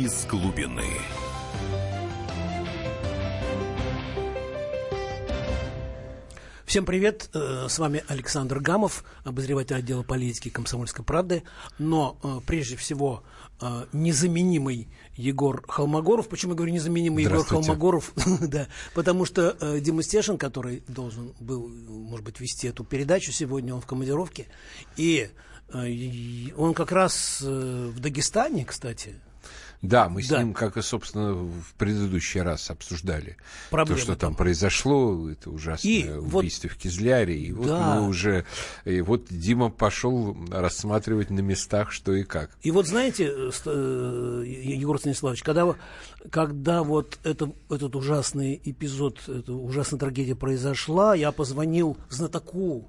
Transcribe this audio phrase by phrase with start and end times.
[0.00, 0.86] из глубины.
[6.64, 11.42] Всем привет, э, с вами Александр Гамов, обозреватель отдела политики «Комсомольской правды».
[11.78, 13.24] Но э, прежде всего
[13.60, 16.28] э, незаменимый Егор Холмогоров.
[16.28, 18.14] Почему я говорю незаменимый Егор Холмогоров?
[18.40, 23.82] да, потому что Дима Стешин, который должен был, может быть, вести эту передачу сегодня, он
[23.82, 24.46] в командировке.
[24.96, 25.28] И
[26.56, 29.14] он как раз в Дагестане, кстати,
[29.82, 30.42] да, мы с да.
[30.42, 33.38] ним, как и, собственно, в предыдущий раз обсуждали
[33.70, 37.38] Проблемы то, что там, там произошло, это ужасное и убийство вот, в Кизляре.
[37.38, 37.94] И вот да.
[37.94, 38.44] мы уже...
[38.84, 42.50] И вот Дима пошел рассматривать на местах, что и как.
[42.60, 43.32] И вот знаете,
[43.64, 45.74] э, Егор Станиславович, когда,
[46.30, 52.86] когда вот это, этот ужасный эпизод, эта ужасная трагедия произошла, я позвонил знатоку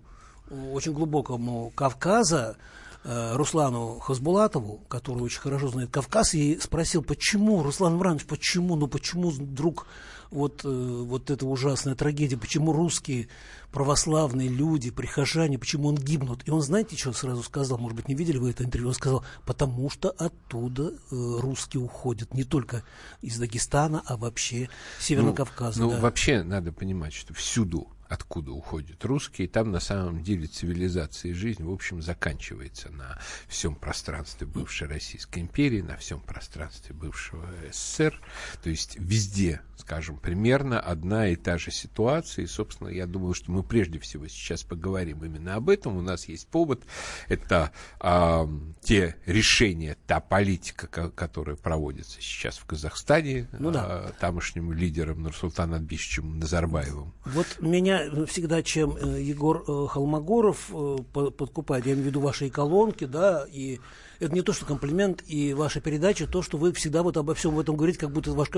[0.49, 2.70] очень глубокому Кавказа, Э,
[3.03, 9.29] Руслану Хасбулатову, который очень хорошо знает Кавказ, и спросил, почему, Руслан Иванович, почему, ну почему
[9.29, 9.87] вдруг
[10.31, 13.27] вот, э, вот эта ужасная трагедия, почему русские
[13.71, 16.47] православные люди, прихожане, почему он гибнут?
[16.47, 19.25] И он, знаете, что сразу сказал, может быть, не видели вы это интервью, он сказал,
[19.45, 22.83] потому что оттуда э, русские уходят, не только
[23.21, 25.81] из Дагестана, а вообще Северного ну, Кавказа.
[25.81, 25.99] Ну, да.
[25.99, 31.63] вообще надо понимать, что всюду откуда уходят русские, там на самом деле цивилизация и жизнь,
[31.63, 38.19] в общем, заканчивается на всем пространстве бывшей Российской империи, на всем пространстве бывшего СССР.
[38.63, 42.43] То есть везде, скажем, примерно одна и та же ситуация.
[42.43, 45.95] И, собственно, я думаю, что мы прежде всего сейчас поговорим именно об этом.
[45.95, 46.83] У нас есть повод.
[47.29, 48.47] Это э,
[48.81, 54.07] те решения, та политика, которая проводится сейчас в Казахстане ну, да.
[54.09, 57.13] э, тамошним лидером Нурсултаном Адбишевичем Назарбаевым.
[57.25, 62.49] Вот меня всегда, чем э, Егор э, Холмогоров э, подкупает, я имею в виду ваши
[62.49, 63.79] колонки, да, и
[64.19, 67.59] это не то, что комплимент, и ваша передача, то, что вы всегда вот обо всем
[67.59, 68.49] этом говорите, как будто ваш,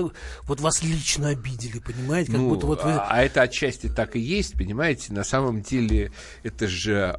[0.42, 2.32] вот вас лично обидели, понимаете?
[2.32, 2.92] Как ну, будто вот вы...
[2.92, 5.12] а, а это отчасти так и есть, понимаете?
[5.12, 7.18] На самом деле это же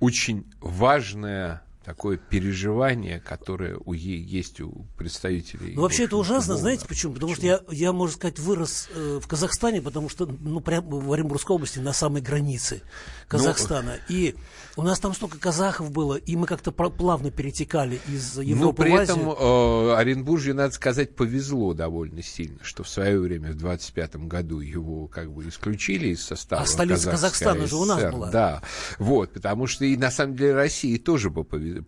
[0.00, 5.74] очень важная такое переживание, которое у, есть у представителей.
[5.74, 7.14] Ну, вообще это ужасно, знаете почему?
[7.14, 7.56] Потому почему?
[7.56, 11.56] что я, я, можно сказать, вырос э, в Казахстане, потому что, ну, прямо в Оренбургской
[11.56, 12.82] области, на самой границе
[13.26, 13.96] Казахстана.
[14.08, 14.36] Ну, и
[14.76, 18.72] у нас там столько казахов было, и мы как-то плавно перетекали из ну, Европы Но
[18.84, 19.16] при в Азию.
[19.16, 24.60] этом э, Оренбуржье, надо сказать, повезло довольно сильно, что в свое время, в 25 году,
[24.60, 28.30] его как бы исключили из состава А столица Казахстана же у нас была.
[28.30, 28.62] Да,
[29.00, 31.79] вот, потому что и на самом деле России тоже бы повезло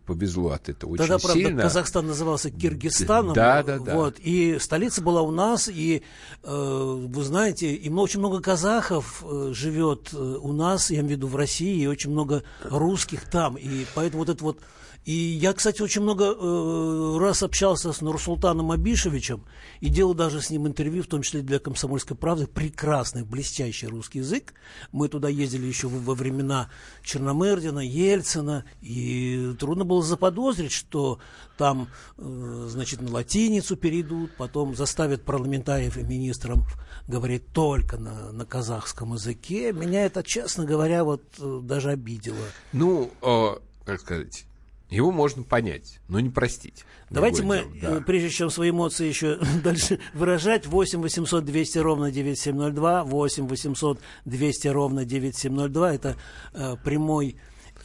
[0.53, 1.63] от этого Тогда, очень правда, сильно.
[1.63, 3.35] Казахстан назывался Киргизстаном.
[3.35, 3.95] Да, да, да.
[3.95, 6.03] Вот, и столица была у нас, и
[6.43, 11.13] э, вы знаете, и очень много казахов э, живет э, у нас, я имею в
[11.13, 14.59] виду в России, и очень много русских там, и поэтому вот это вот
[15.05, 19.45] и я, кстати, очень много э, раз общался с Нурсултаном Абишевичем
[19.81, 22.47] и делал даже с ним интервью, в том числе для «Комсомольской правды».
[22.47, 24.55] Прекрасный, блестящий русский язык.
[24.93, 26.71] Мы туда ездили еще во, времена
[27.03, 31.19] Черномырдина, Ельцина, и трудно было заподозрить, что
[31.59, 31.89] там,
[32.19, 36.61] э, значит, на латиницу перейдут, потом заставят парламентариев и министров
[37.09, 39.73] говорить только на, на казахском языке.
[39.73, 42.37] Меня это, честно говоря, вот э, даже обидело.
[42.73, 44.47] Ну, э, как сказать
[44.93, 46.85] его можно понять, но не простить.
[47.09, 48.01] Давайте мы, дело, да.
[48.03, 54.69] прежде чем свои эмоции еще дальше выражать, 8 800 200 ровно 9702, 8 800 200
[54.69, 56.17] ровно 9702, это
[56.53, 57.37] э, прямой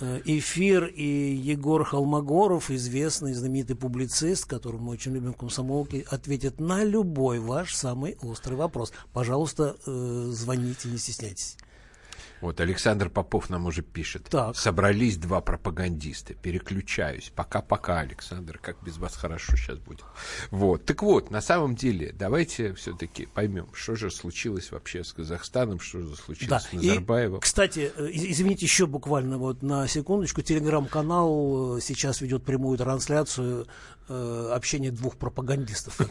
[0.02, 1.04] э, эфир, и
[1.34, 7.74] Егор Холмогоров, известный, знаменитый публицист, которого мы очень любим в комсомолке, ответит на любой ваш
[7.74, 8.92] самый острый вопрос.
[9.14, 11.58] Пожалуйста, э, звоните, не стесняйтесь.
[12.42, 14.28] Вот Александр Попов нам уже пишет.
[14.30, 14.56] Так.
[14.56, 16.34] Собрались два пропагандиста.
[16.34, 17.32] Переключаюсь.
[17.36, 18.60] Пока-пока, Александр.
[18.62, 20.04] Как без вас хорошо сейчас будет.
[20.52, 20.86] Вот.
[20.86, 26.02] Так вот, на самом деле, давайте все-таки поймем, что же случилось вообще с Казахстаном, что
[26.02, 26.60] же случилось да.
[26.60, 27.40] с Назарбаевым.
[27.40, 30.42] И, кстати, э, извините, еще буквально вот на секундочку.
[30.42, 33.68] Телеграм-канал э, сейчас ведет прямую трансляцию
[34.10, 35.98] э, общения двух пропагандистов.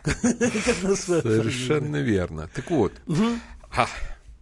[0.04, 2.48] Совершенно верно.
[2.54, 2.92] Так вот.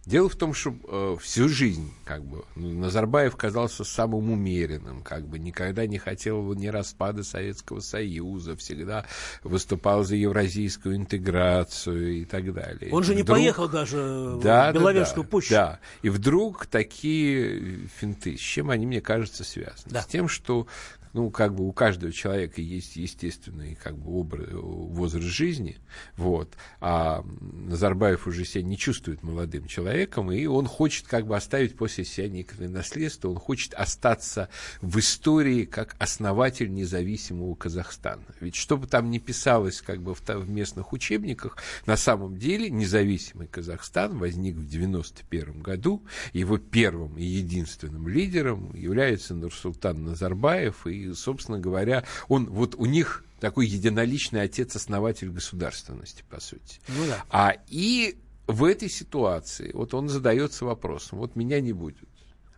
[0.09, 5.37] Дело в том, что э, всю жизнь как бы Назарбаев казался самым умеренным, как бы
[5.37, 9.05] никогда не хотел ни распада Советского Союза, всегда
[9.43, 12.91] выступал за евразийскую интеграцию и так далее.
[12.91, 13.27] Он же вдруг...
[13.27, 15.49] не поехал даже да, в Беловежскую да, пущу.
[15.51, 19.91] Да, и вдруг такие финты, с чем они, мне кажется, связаны?
[19.91, 20.01] Да.
[20.01, 20.65] С тем, что
[21.13, 25.77] ну, как бы у каждого человека есть естественный, как бы, образ, возраст жизни,
[26.17, 31.75] вот, а Назарбаев уже себя не чувствует молодым человеком, и он хочет, как бы, оставить
[31.75, 34.49] после себя некое наследство, он хочет остаться
[34.81, 38.23] в истории как основатель независимого Казахстана.
[38.39, 42.69] Ведь что бы там ни писалось, как бы, в, в местных учебниках, на самом деле
[42.69, 46.03] независимый Казахстан возник в 91 году,
[46.33, 53.23] его первым и единственным лидером является Нурсултан Назарбаев, и, собственно говоря, он, вот у них
[53.39, 56.79] такой единоличный отец-основатель государственности, по сути.
[56.87, 57.23] Ну, да.
[57.29, 58.17] А и
[58.47, 62.09] в этой ситуации вот он задается вопросом, вот меня не будет,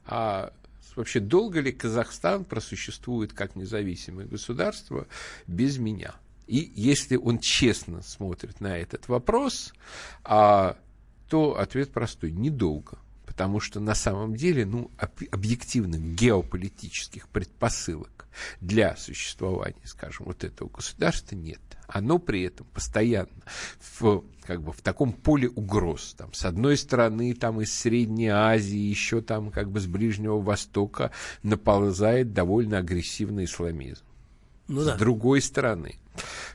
[0.06, 0.54] а
[0.96, 5.08] вообще долго ли Казахстан просуществует как независимое государство
[5.48, 6.16] без меня?
[6.48, 9.74] И если он честно смотрит на этот вопрос,
[10.24, 10.78] а,
[11.30, 12.98] то ответ простой– недолго
[13.32, 14.92] потому что на самом деле, ну,
[15.32, 18.21] объективных геополитических предпосылок
[18.60, 21.62] для существования, скажем, вот этого государства нет.
[21.88, 23.30] Оно при этом постоянно
[24.00, 26.16] в, как бы, в таком поле угроз.
[26.18, 31.12] Там, с одной стороны, там из Средней Азии, еще там как бы с Ближнего Востока
[31.44, 34.06] наползает довольно агрессивный исламизм.
[34.68, 34.96] Ну, да.
[34.96, 35.96] С другой стороны,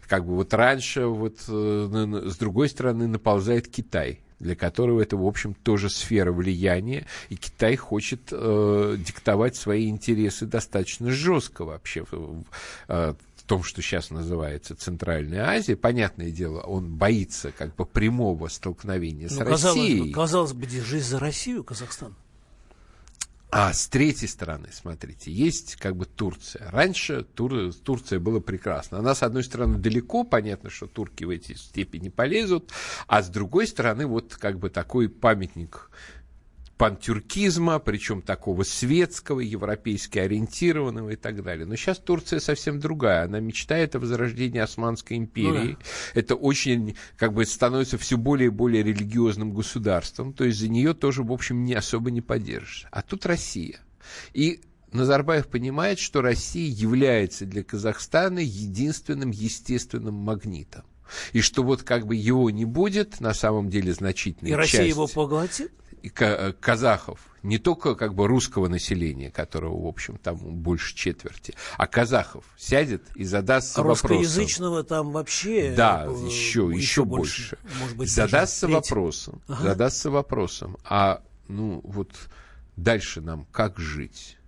[0.09, 5.27] как бы вот раньше, вот э, с другой стороны наползает Китай для которого это, в
[5.27, 12.45] общем, тоже сфера влияния, и Китай хочет э, диктовать свои интересы достаточно жестко вообще в,
[12.89, 15.77] э, в том, что сейчас называется Центральная Азия.
[15.77, 20.13] Понятное дело, он боится как бы прямого столкновения ну, с Россией.
[20.13, 22.15] Казалось бы, держись за Россию, Казахстан.
[23.51, 26.69] А с третьей стороны, смотрите, есть как бы Турция.
[26.71, 28.99] Раньше Тур, Турция была прекрасна.
[28.99, 32.73] Она, с одной стороны, далеко, понятно, что турки в эти степи не полезут,
[33.07, 35.91] а с другой стороны, вот как бы такой памятник
[36.77, 41.65] пантюркизма, причем такого светского, европейски ориентированного и так далее.
[41.67, 43.25] Но сейчас Турция совсем другая.
[43.25, 45.73] Она мечтает о возрождении Османской империи.
[45.73, 46.21] Ну, да.
[46.21, 50.33] Это очень, как бы, становится все более и более религиозным государством.
[50.33, 52.87] То есть за нее тоже, в общем, не особо не поддержишь.
[52.91, 53.81] А тут Россия.
[54.35, 54.61] И
[54.93, 60.85] Назарбаев понимает, что Россия является для Казахстана единственным естественным магнитом.
[61.33, 65.07] И что вот как бы его не будет, на самом деле значительной И Россия его
[65.07, 65.71] поглотит?
[66.11, 72.45] Казахов, не только как бы русского населения, которого, в общем, там больше четверти, а казахов
[72.57, 74.11] сядет и задастся вопросом.
[74.11, 77.57] Русскоязычного там вообще Да, еще, еще, еще больше.
[77.63, 77.79] больше.
[77.81, 79.63] Может быть, задастся вопросом, ага.
[79.63, 82.11] задастся вопросом, а ну вот
[82.77, 84.39] дальше нам как жить?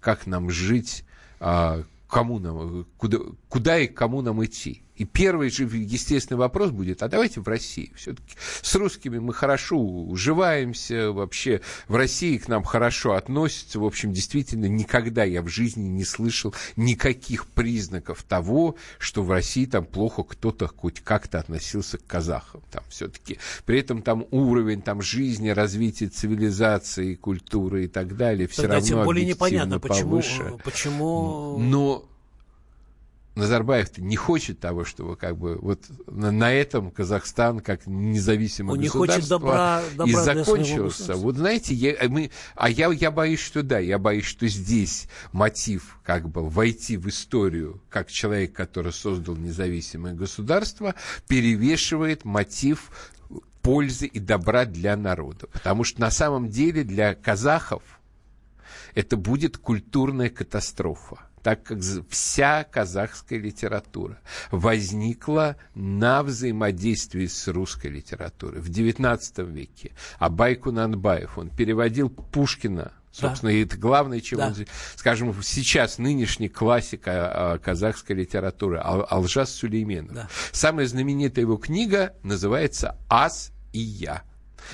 [0.00, 1.04] Как нам жить?
[1.40, 3.18] А, кому нам, куда,
[3.48, 4.83] куда и кому нам идти?
[4.96, 7.92] И первый же естественный вопрос будет, а давайте в России.
[7.96, 13.80] Все-таки с русскими мы хорошо уживаемся, вообще в России к нам хорошо относятся.
[13.80, 19.66] В общем, действительно, никогда я в жизни не слышал никаких признаков того, что в России
[19.66, 22.62] там плохо кто-то хоть как-то относился к казахам.
[22.70, 28.62] Там все-таки при этом там уровень там, жизни, развития цивилизации, культуры и так далее все
[28.62, 30.22] Тогда равно тем более непонятно, почему,
[30.62, 31.58] почему...
[31.58, 32.08] Но
[33.34, 38.80] Назарбаев-то не хочет того, чтобы как бы вот на, на этом Казахстан как независимое Он
[38.80, 41.14] государство не хочет добра, добра и закончился.
[41.14, 45.98] Вот знаете, я, мы, а я, я боюсь, что да, я боюсь, что здесь мотив
[46.04, 50.94] как бы войти в историю как человек, который создал независимое государство,
[51.26, 52.90] перевешивает мотив
[53.62, 55.48] пользы и добра для народа.
[55.48, 57.82] Потому что на самом деле для казахов
[58.94, 64.18] это будет культурная катастрофа так как вся казахская литература
[64.50, 69.92] возникла на взаимодействии с русской литературой в XIX веке.
[70.18, 73.58] Абай Кунанбаев, он переводил Пушкина Собственно, да.
[73.58, 74.48] и это главное, чем да.
[74.48, 74.56] он,
[74.96, 80.14] скажем, сейчас нынешний классик а, казахской литературы Ал Алжас Сулейменов.
[80.14, 80.28] Да.
[80.50, 84.24] Самая знаменитая его книга называется «Ас и я».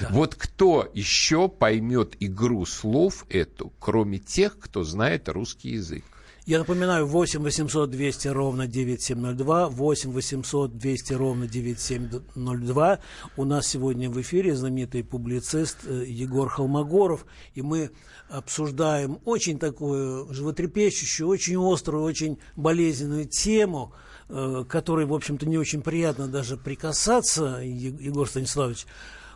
[0.00, 0.08] Да.
[0.10, 6.04] Вот кто еще поймет игру слов эту, кроме тех, кто знает русский язык?
[6.50, 12.98] Я напоминаю, 8 800 200 ровно 9702, 8 800 200 ровно 9702.
[13.36, 17.92] У нас сегодня в эфире знаменитый публицист э, Егор Холмогоров, и мы
[18.28, 23.92] обсуждаем очень такую животрепещущую, очень острую, очень болезненную тему,
[24.28, 28.86] э, которой, в общем-то, не очень приятно даже прикасаться, Егор Станиславович.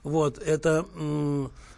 [0.03, 0.85] Вот, это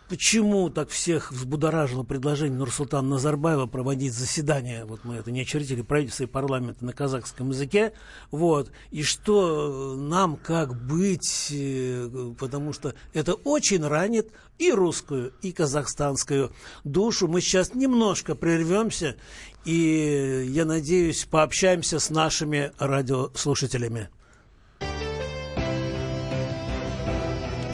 [0.09, 6.25] почему так всех взбудоражило предложение Нурсултана Назарбаева проводить заседание, вот мы это не очередили, правительства
[6.25, 7.93] и парламента на казахском языке,
[8.31, 15.53] вот, и что нам как быть, э, потому что это очень ранит и русскую, и
[15.53, 16.53] казахстанскую
[16.85, 17.29] душу.
[17.29, 19.17] Мы сейчас немножко прервемся
[19.65, 24.09] и, я надеюсь, пообщаемся с нашими радиослушателями.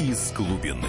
[0.01, 0.89] Из глубины.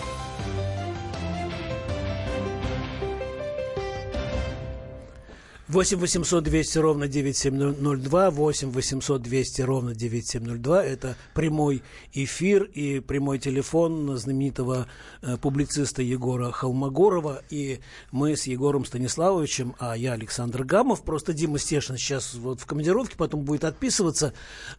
[5.71, 10.83] 8 800 200 ровно 9702, 8 800 200 ровно 9702.
[10.83, 14.87] Это прямой эфир и прямой телефон знаменитого
[15.21, 17.41] э, публициста Егора Холмогорова.
[17.49, 17.79] И
[18.11, 23.15] мы с Егором Станиславовичем, а я Александр Гамов, просто Дима Стешин сейчас вот в командировке,
[23.15, 24.33] потом будет отписываться.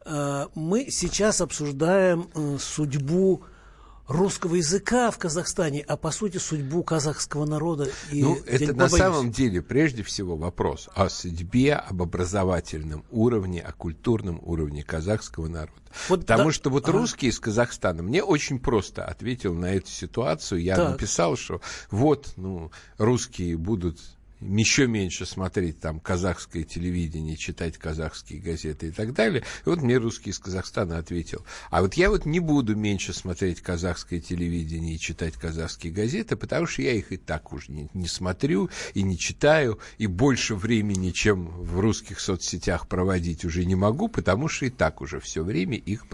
[0.04, 3.44] Э, мы сейчас обсуждаем э, судьбу
[4.08, 7.88] русского языка в Казахстане, а по сути судьбу казахского народа.
[8.10, 13.72] И ну, это на самом деле прежде всего вопрос о судьбе, об образовательном уровне, о
[13.72, 15.72] культурном уровне казахского народа.
[16.08, 16.92] Вот Потому да, что вот а...
[16.92, 20.62] русский из Казахстана мне очень просто ответил на эту ситуацию.
[20.62, 20.92] Я так.
[20.92, 23.98] написал, что вот, ну, русские будут
[24.42, 29.44] еще меньше смотреть там казахское телевидение, читать казахские газеты и так далее.
[29.64, 33.60] И вот мне русский из Казахстана ответил, а вот я вот не буду меньше смотреть
[33.60, 38.08] казахское телевидение и читать казахские газеты, потому что я их и так уже не, не
[38.08, 44.08] смотрю и не читаю, и больше времени, чем в русских соцсетях проводить уже не могу,
[44.08, 46.06] потому что и так уже все время их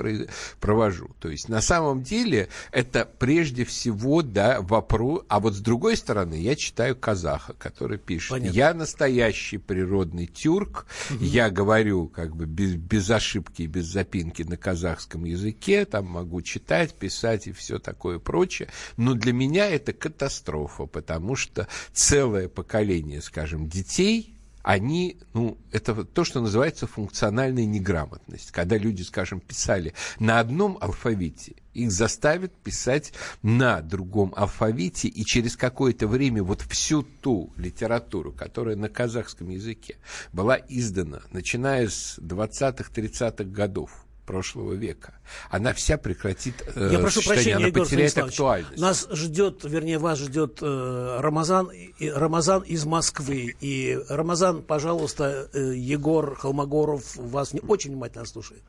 [0.61, 1.11] провожу.
[1.20, 6.35] То есть на самом деле это прежде всего да, вопрос, а вот с другой стороны
[6.35, 8.30] я читаю казаха, который пишет пишет.
[8.30, 8.56] Понятно.
[8.56, 10.87] Я настоящий природный тюрк.
[11.10, 11.25] Угу.
[11.25, 15.84] Я говорю как бы без, без ошибки и без запинки на казахском языке.
[15.84, 18.68] Там могу читать, писать и все такое прочее.
[18.96, 24.38] Но для меня это катастрофа, потому что целое поколение, скажем, детей
[24.68, 28.50] они, ну, это то, что называется функциональная неграмотность.
[28.50, 35.56] Когда люди, скажем, писали на одном алфавите, их заставят писать на другом алфавите, и через
[35.56, 39.96] какое-то время вот всю ту литературу, которая на казахском языке
[40.34, 45.14] была издана, начиная с 20-30-х годов, прошлого века.
[45.50, 48.78] Она вся прекратит э, Я прошу прощения, она Егор потеряет актуальность.
[48.78, 53.56] Нас ждет, вернее, вас ждет э, Рамазан, и, Рамазан из Москвы.
[53.61, 58.62] И Рамазан, пожалуйста, э, Егор Холмогоров вас не очень внимательно слушает.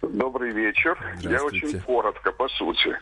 [0.00, 0.98] Добрый вечер.
[1.20, 2.96] Я очень коротко, по сути.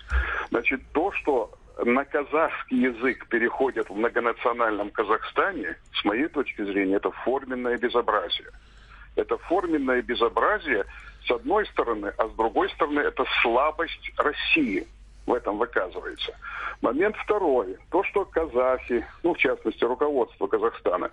[0.51, 7.11] Значит, то, что на казахский язык переходят в многонациональном Казахстане, с моей точки зрения, это
[7.25, 8.51] форменное безобразие.
[9.17, 10.85] Это форменное безобразие,
[11.27, 14.87] с одной стороны, а с другой стороны это слабость России
[15.31, 16.33] в этом выказывается.
[16.81, 17.77] Момент второй.
[17.91, 21.11] То, что казахи, ну, в частности, руководство Казахстана,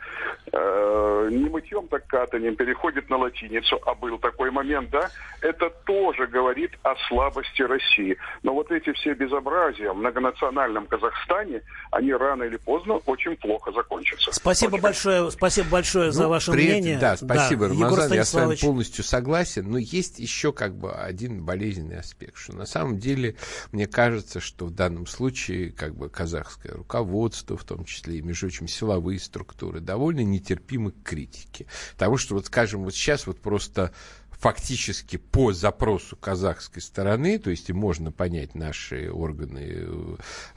[0.51, 5.09] э, не мытьем, так катанием переходит на латиницу, а был такой момент, да,
[5.41, 8.17] это тоже говорит о слабости России.
[8.43, 14.31] Но вот эти все безобразия в многонациональном Казахстане, они рано или поздно очень плохо закончатся.
[14.31, 16.97] Спасибо очень большое, спасибо большое ну, за ваше при, мнение.
[16.97, 17.73] Да, спасибо, да.
[17.73, 22.55] Рамазан, я с вами полностью согласен, но есть еще как бы один болезненный аспект, что
[22.55, 23.35] на самом деле,
[23.71, 24.06] мне кажется,
[24.39, 29.19] что в данном случае как бы казахское руководство, в том числе и, между прочим, силовые
[29.19, 31.67] структуры, довольно нетерпимы к критике.
[31.93, 33.91] Потому что, вот скажем, вот сейчас вот просто
[34.39, 39.87] фактически по запросу казахской стороны, то есть и можно понять наши органы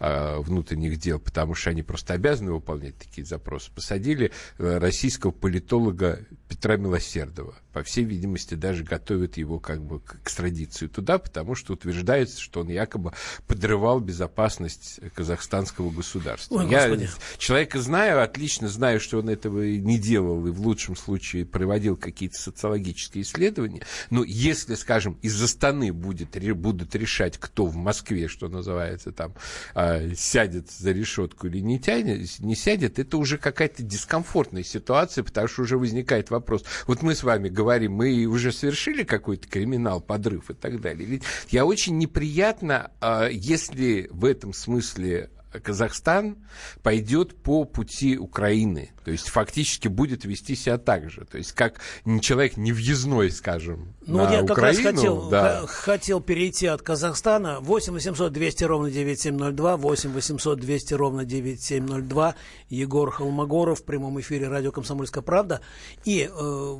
[0.00, 6.26] э, внутренних дел, потому что они просто обязаны выполнять такие запросы, посадили э, российского политолога
[6.50, 7.54] Петра Милосердова.
[7.72, 12.62] По всей видимости, даже готовят его как бы к экстрадиции туда, потому что утверждается, что
[12.62, 13.12] он якобы
[13.46, 16.56] подрывал безопасность казахстанского государства.
[16.56, 17.08] Ой, Я господи.
[17.38, 22.36] человека знаю, отлично знаю, что он этого не делал и в лучшем случае проводил какие-то
[22.36, 23.82] социологические исследования.
[24.10, 29.34] Но если, скажем, из Астаны будет, будут решать, кто в Москве, что называется, там,
[29.76, 35.46] э, сядет за решетку или не, тянет, не сядет, это уже какая-то дискомфортная ситуация, потому
[35.46, 36.64] что уже возникает вопрос, вопрос.
[36.86, 41.06] Вот мы с вами говорим, мы уже совершили какой-то криминал, подрыв и так далее.
[41.06, 46.36] Ведь я очень неприятно, а, если в этом смысле Казахстан
[46.82, 48.92] пойдет по пути Украины.
[49.04, 51.24] То есть фактически будет вести себя так же.
[51.24, 51.80] То есть как
[52.20, 54.46] человек не въездной, скажем, ну, на я Украину.
[54.46, 55.66] как раз хотел, да.
[55.66, 57.58] хотел перейти от Казахстана.
[57.60, 62.34] 8 800 200 ровно 9702, 8 800 200 ровно 9702.
[62.68, 65.60] Егор Холмогоров в прямом эфире радио «Комсомольская правда».
[66.04, 66.76] И э,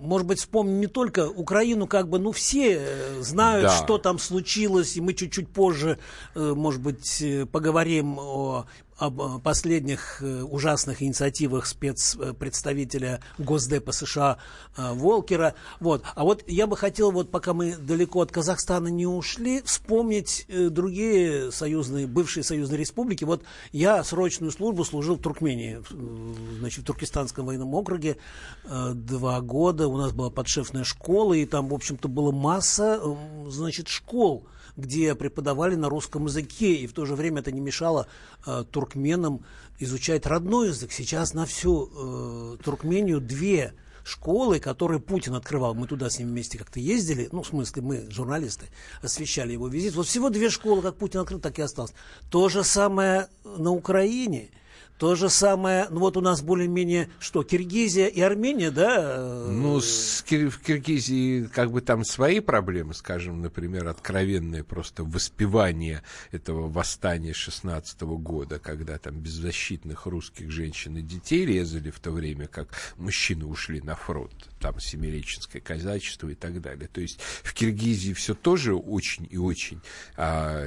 [0.00, 3.76] может быть, вспомним не только Украину, как бы, ну, все э, знают, да.
[3.76, 5.98] что там случилось, и мы чуть-чуть позже,
[6.34, 8.66] э, может быть, э, поговорим о
[8.98, 14.38] об э, последних э, ужасных инициативах спецпредставителя Госдепа США
[14.76, 15.54] э, Волкера.
[15.78, 16.02] Вот.
[16.14, 21.52] А вот я бы хотел, вот пока мы далеко от Казахстана не ушли, вспомнить другие
[21.52, 23.24] союзные, бывшие союзные республики.
[23.24, 25.80] Вот я срочную службу служил в Туркмении,
[26.58, 28.16] значит, в Туркестанском военном округе
[28.64, 29.86] два года.
[29.86, 33.00] У нас была подшефная школа, и там, в общем-то, была масса,
[33.46, 34.46] значит, школ
[34.78, 38.06] где преподавали на русском языке, и в то же время это не мешало
[38.46, 39.44] э, туркменам
[39.80, 40.92] изучать родной язык.
[40.92, 45.74] Сейчас на всю э, Туркмению две школы, которые Путин открывал.
[45.74, 48.66] Мы туда с ним вместе как-то ездили, ну, в смысле, мы, журналисты,
[49.02, 49.94] освещали его визит.
[49.96, 51.92] Вот всего две школы, как Путин открыл, так и осталось.
[52.30, 54.50] То же самое на Украине.
[54.98, 59.46] То же самое, ну вот у нас более-менее, что, Киргизия и Армения, да?
[59.48, 66.02] Ну, с Кир в Киргизии как бы там свои проблемы, скажем, например, откровенное просто воспевание
[66.32, 72.10] этого восстания 16 -го года, когда там беззащитных русских женщин и детей резали в то
[72.10, 76.88] время, как мужчины ушли на фронт, там Семиреченское казачество и так далее.
[76.92, 79.80] То есть в Киргизии все тоже очень и очень
[80.16, 80.66] а,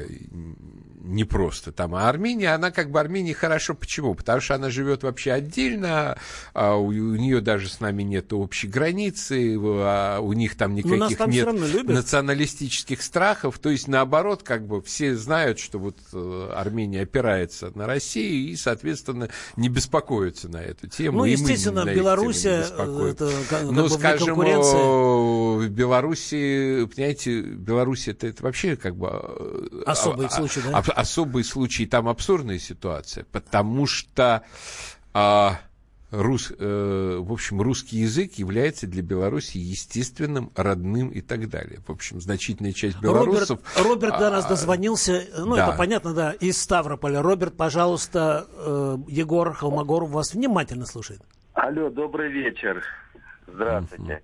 [1.01, 1.71] непросто.
[1.71, 4.15] Там, а Армения, она как бы Армения хорошо, почему?
[4.21, 6.17] потому что она живет вообще отдельно,
[6.53, 11.17] а у, у нее даже с нами нет общей границы, а у них там никаких
[11.17, 11.48] там нет
[11.88, 17.88] националистических страхов, то есть наоборот, как бы все знают, что вот э, Армения опирается на
[17.88, 21.19] Россию и, соответственно, не беспокоятся на эту тему.
[21.19, 28.75] Ну, естественно, Беларусь это как, ну, как скажем, в Беларуси, понимаете, Беларусь это, это вообще
[28.75, 30.77] как бы э, особый а, случай, да?
[30.79, 34.43] особый случай, там абсурдная ситуация, потому что
[35.13, 35.59] а,
[36.11, 41.79] рус, э, в общем, русский язык является для Беларуси естественным, родным и так далее.
[41.88, 43.59] В общем, значительная часть белорусов...
[43.75, 45.67] Роберт, Роберт до нас а, дозвонился, ну, да.
[45.67, 47.21] это понятно, да, из Ставрополя.
[47.21, 51.22] Роберт, пожалуйста, э, Егор Холмогоров вас внимательно слушает.
[51.53, 52.83] Алло, добрый вечер.
[53.53, 54.22] Здравствуйте.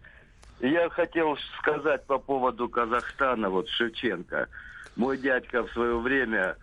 [0.59, 0.67] Uh-huh.
[0.67, 4.47] Я хотел сказать по поводу Казахстана, вот Шевченко.
[4.95, 6.55] Мой дядька в свое время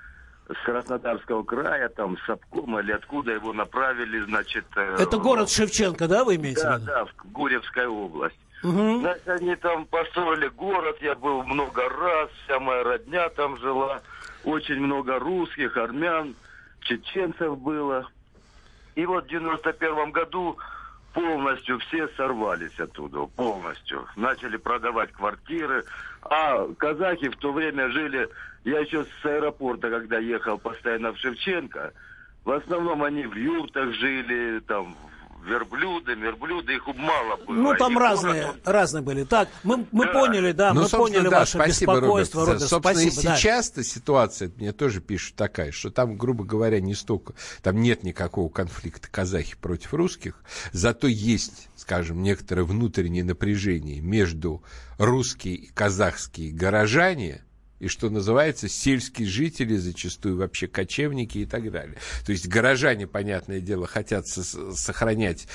[0.48, 4.64] с Краснодарского края, там, с обкома или откуда его направили, значит...
[4.76, 6.86] Э, Это город Шевченко, да, вы имеете да, в виду?
[6.86, 8.38] Да, в Гурьевская область.
[8.62, 9.00] Угу.
[9.00, 14.00] Значит, они там построили город, я был много раз, вся моя родня там жила,
[14.42, 16.34] очень много русских, армян,
[16.80, 18.08] чеченцев было.
[18.96, 20.58] И вот в 91 году
[21.14, 24.06] полностью все сорвались оттуда, полностью.
[24.16, 25.84] Начали продавать квартиры.
[26.22, 28.28] А казахи в то время жили
[28.64, 31.92] я еще с аэропорта, когда ехал постоянно в Шевченко,
[32.44, 34.96] в основном они в юртах жили, там,
[35.44, 37.54] верблюды, верблюды, их мало было.
[37.54, 39.24] Ну, там разные, город, разные были.
[39.24, 40.12] Так, мы, мы да.
[40.12, 42.60] поняли, да, ну, мы поняли да, ваше спасибо, беспокойство, Роберт.
[42.60, 43.82] Роберт собственно, спасибо, и сейчас-то да.
[43.84, 49.08] ситуация, мне тоже пишут такая, что там, грубо говоря, не столько, там нет никакого конфликта
[49.10, 54.62] казахи против русских, зато есть, скажем, некоторое внутреннее напряжение между
[54.98, 57.43] русские и казахские горожане,
[57.80, 61.96] и, что называется, сельские жители, зачастую вообще кочевники и так далее.
[62.24, 65.46] То есть горожане, понятное дело, хотят сохранять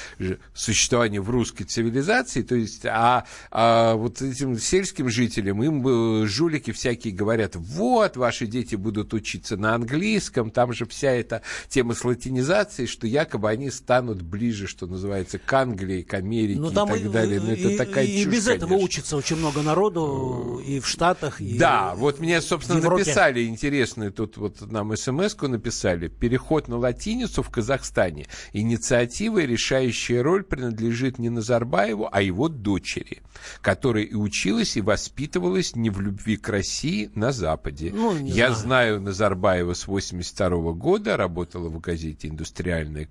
[0.54, 6.72] существование в русской цивилизации, то есть, а, а вот этим сельским жителям им э, жулики
[6.72, 12.04] всякие говорят, вот, ваши дети будут учиться на английском, там же вся эта тема с
[12.04, 16.98] латинизацией, что якобы они станут ближе, что называется, к Англии, к Америке ну, и так
[16.98, 17.40] и, далее.
[17.40, 18.66] Но ну, это такая и, чушь, и без конечно.
[18.66, 24.12] этого учится очень много народу и в Штатах, и Да, вот мне, собственно, написали интересную,
[24.12, 28.26] тут вот нам смс написали, переход на латиницу в Казахстане.
[28.54, 33.22] Инициатива и решающая роль принадлежит не Назарбаеву, а его дочери,
[33.62, 37.92] которая и училась, и воспитывалась не в любви к России на Западе.
[37.94, 38.56] Ну, Я знаю.
[38.56, 43.08] знаю Назарбаева с 82 -го года, работала в газете «Индустриальная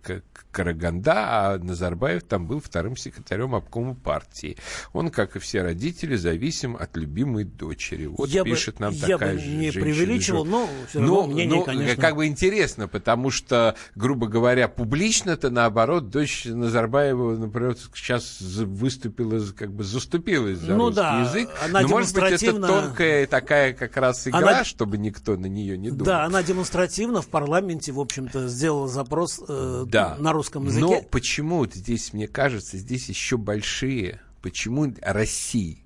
[0.51, 4.57] Караганда», а Назарбаев там был вторым секретарем обкома партии.
[4.93, 8.07] Он, как и все родители, зависим от любимой дочери.
[8.07, 8.87] Вот Я пишет бы...
[8.87, 12.01] нам нам Я такая бы не женщина преувеличивал, но все равно Ну, мнение, ну, конечно.
[12.03, 19.73] как бы интересно, потому что, грубо говоря, публично-то, наоборот, дочь Назарбаева, например, сейчас выступила, как
[19.73, 21.51] бы заступилась за Ну русский да, язык.
[21.65, 25.77] она Но, может быть, это тонкая такая как раз игра, Она- чтобы никто на нее
[25.79, 26.05] не думал.
[26.05, 30.17] Да, она демонстративно в парламенте, в общем-то, сделала запрос э, Да.
[30.19, 30.81] на русском языке.
[30.85, 35.85] Но почему здесь, мне кажется, здесь еще большие, почему России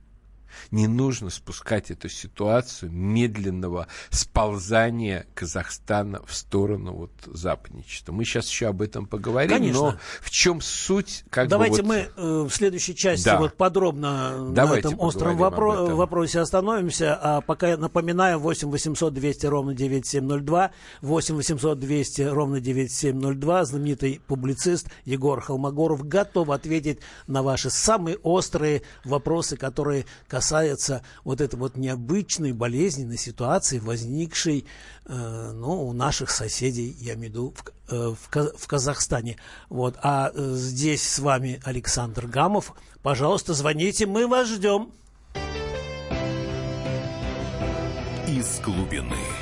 [0.70, 8.12] не нужно спускать эту ситуацию медленного сползания Казахстана в сторону вот западничества.
[8.12, 9.82] Мы сейчас еще об этом поговорим, Конечно.
[9.82, 11.24] но в чем суть?
[11.30, 13.38] Как бы Давайте вот- мы э, в следующей части Да.
[13.38, 15.96] вот подробно Давайте на этом остром вопро- об этом.
[15.96, 17.14] вопросе остановимся.
[17.20, 20.70] А пока я напоминаю, 8 800 200 ровно 9702,
[21.02, 28.82] 8 800 200 ровно 9702, знаменитый публицист Егор Холмогоров готов ответить на ваши самые острые
[29.04, 30.51] вопросы, которые касаются
[31.24, 34.66] вот этой вот необычной болезненной ситуации, возникшей
[35.06, 39.36] э, ну, у наших соседей, я имею в виду, в, э, в в Казахстане.
[39.68, 39.96] Вот.
[40.02, 42.72] А э, здесь с вами Александр Гамов.
[43.02, 44.92] Пожалуйста, звоните, мы вас ждем.
[48.28, 49.41] Из глубины.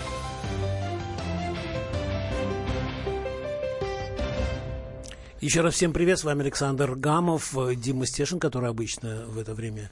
[5.41, 9.55] Еще раз всем привет, с вами Александр Гамов, э, Дима Стешин, который обычно в это
[9.55, 9.89] время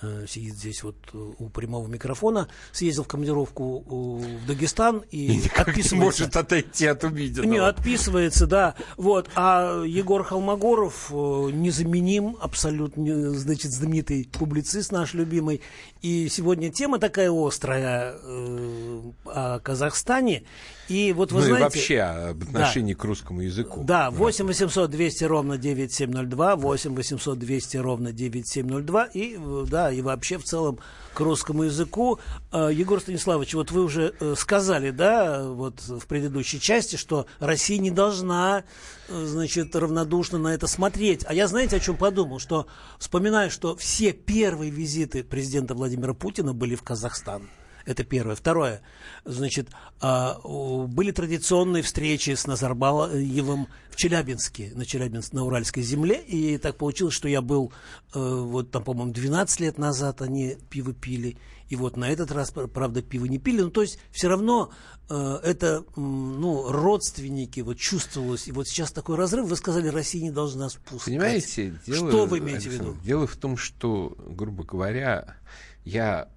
[0.00, 5.26] э, сидит здесь вот э, у прямого микрофона, съездил в командировку э, в Дагестан и,
[5.26, 5.96] И никак не отписывается.
[5.96, 7.50] может отойти от увиденного.
[7.50, 8.76] Не, отписывается, да.
[8.96, 9.28] Вот.
[9.34, 15.62] А Егор Холмогоров э, незаменим, абсолютно, значит, знаменитый публицист наш любимый.
[16.00, 20.44] И сегодня тема такая острая э, о Казахстане.
[20.88, 21.60] И вот вы ну знаете...
[21.60, 23.82] и вообще об отношении к русскому языку.
[23.84, 30.00] Да, 8 800 200 ровно 9702, 8 800 200 ровно 9702 и, э, да, и
[30.00, 30.78] вообще в целом
[31.14, 32.18] к русскому языку.
[32.52, 37.78] Э, Егор Станиславович, вот вы уже э, сказали, да, вот в предыдущей части, что Россия
[37.78, 38.64] не должна,
[39.08, 41.24] значит, равнодушно на это смотреть.
[41.26, 42.38] А я, знаете, о чем подумал?
[42.38, 42.66] Что,
[42.98, 47.48] вспоминаю, что все первые визиты президента Владимира Путина были в Казахстан.
[47.84, 48.34] Это первое.
[48.34, 48.82] Второе.
[49.24, 49.68] Значит,
[50.00, 50.38] а,
[50.86, 56.20] были традиционные встречи с Назарбаевым в Челябинске, на Челябинск, на Уральской земле.
[56.20, 57.72] И так получилось, что я был,
[58.14, 61.36] э, вот там, по-моему, 12 лет назад они пиво пили.
[61.68, 63.62] И вот на этот раз, пр- правда, пиво не пили.
[63.62, 64.70] Ну, то есть, все равно
[65.08, 68.48] э, это, ну, родственники, вот чувствовалось.
[68.48, 69.46] И вот сейчас такой разрыв.
[69.46, 71.04] Вы сказали, Россия не должна спускать.
[71.04, 72.84] Понимаете, дело, Что вы имеете в виду?
[72.84, 75.36] Александр, Дело в том, что, грубо говоря,
[75.84, 76.28] я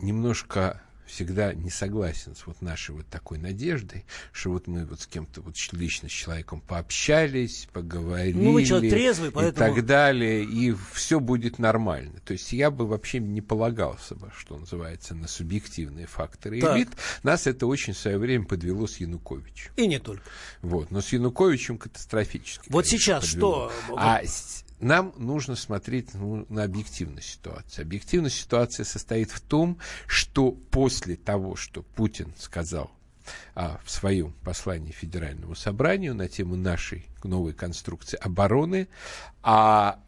[0.00, 5.08] немножко всегда не согласен с вот нашей вот такой надеждой, что вот мы вот с
[5.08, 10.44] кем-то вот лично с человеком пообщались, поговорили Ну, вы человек трезвый, поэтому- и так далее,
[10.44, 12.20] и все будет нормально.
[12.24, 16.76] То есть я бы вообще не полагался бы, что называется, на субъективные факторы Так.
[16.76, 16.90] элит.
[17.24, 19.72] Нас это очень в свое время подвело с Януковичем.
[19.76, 20.22] И не только.
[20.62, 20.92] Вот.
[20.92, 22.68] Но с Януковичем катастрофически.
[22.70, 23.72] Вот конечно, сейчас подвело.
[23.88, 23.94] что?
[23.98, 27.84] А с- нам нужно смотреть ну, на объективную ситуацию.
[27.84, 32.90] Объективная ситуация состоит в том, что после того, что Путин сказал
[33.54, 38.88] а, в своем послании Федеральному собранию на тему нашей новой конструкции обороны,
[39.42, 40.00] а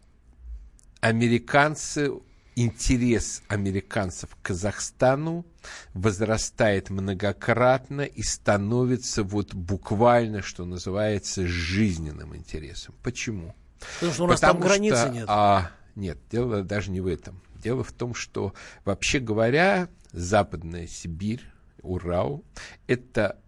[1.01, 2.11] американцы
[2.55, 5.47] интерес американцев к Казахстану
[5.95, 12.95] возрастает многократно и становится вот буквально, что называется, жизненным интересом.
[13.03, 13.55] Почему?
[13.95, 15.25] Потому что у нас Потому там границы что, нет.
[15.29, 17.42] а, нет, дело даже не в этом.
[17.55, 21.42] Дело в том, что, вообще говоря, Западная Сибирь,
[21.83, 22.45] Урал,
[22.87, 23.38] это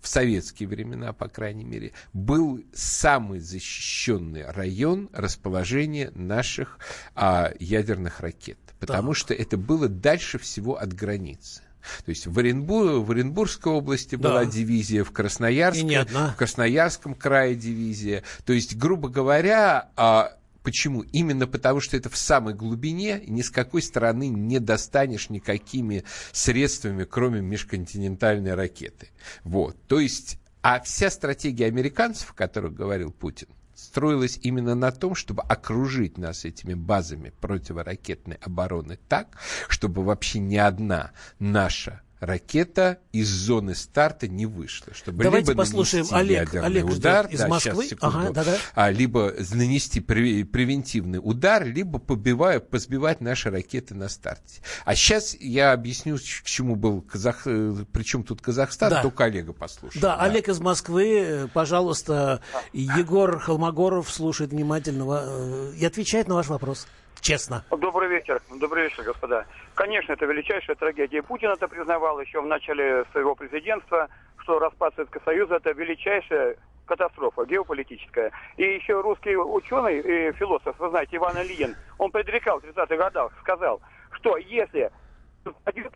[0.00, 6.78] в советские времена, по крайней мере, был самый защищенный район расположения наших
[7.14, 8.58] а, ядерных ракет.
[8.80, 9.16] Потому Так.
[9.18, 11.62] что это было дальше всего от границы.
[12.04, 14.28] То есть в, Оренбур, в Оренбургской области Да.
[14.30, 18.22] была дивизия, в Красноярске, в Красноярском крае дивизия.
[18.44, 21.02] То есть, грубо говоря, а, почему?
[21.02, 27.04] Именно потому, что это в самой глубине, ни с какой стороны не достанешь никакими средствами,
[27.04, 29.10] кроме межконтинентальной ракеты.
[29.44, 29.76] Вот.
[29.86, 35.42] То есть, а вся стратегия американцев, о которых говорил Путин, строилась именно на том, чтобы
[35.42, 43.74] окружить нас этими базами противоракетной обороны так, чтобы вообще ни одна наша ракета из зоны
[43.74, 44.94] старта не вышла.
[44.94, 47.84] Чтобы Давайте либо послушаем Олег, Олег удар, из да, Москвы.
[47.84, 48.56] Сейчас, ага, да, да.
[48.74, 54.60] А, либо нанести превентивный удар, либо побивая, позбивать наши ракеты на старте.
[54.84, 57.42] А сейчас я объясню, к чему был Казах...
[57.46, 59.02] Э, причем тут Казахстан, да.
[59.02, 60.00] только Олега послушай.
[60.00, 62.40] Да, да, Олег из Москвы, пожалуйста,
[62.72, 66.86] Егор Холмогоров слушает внимательно э, и отвечает на ваш вопрос.
[67.20, 67.64] Честно.
[67.70, 68.40] Добрый вечер.
[68.50, 69.46] Добрый вечер, господа.
[69.74, 71.22] Конечно, это величайшая трагедия.
[71.22, 77.44] Путин это признавал еще в начале своего президентства, что распад Советского Союза это величайшая катастрофа
[77.46, 78.30] геополитическая.
[78.56, 83.32] И еще русский ученый и философ, вы знаете, Иван Ильин, он предрекал в 30-х годах,
[83.40, 83.80] сказал,
[84.12, 84.90] что если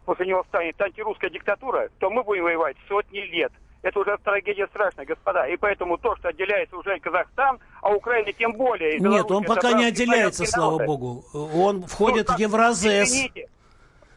[0.05, 3.53] после него станет антирусская диктатура, то мы будем воевать сотни лет.
[3.83, 5.47] Это уже трагедия страшная, господа.
[5.47, 8.99] И поэтому то, что отделяется уже Казахстан, а Украина тем более...
[8.99, 11.25] Нет, он пока не отделяется, слава богу.
[11.33, 13.09] Он входит ну, в Евразес.
[13.09, 13.49] Извините,